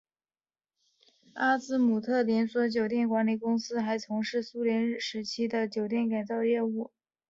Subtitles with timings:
[1.35, 6.89] 阿兹姆特连锁酒店管理公司还从事苏联时期的酒店改造业务。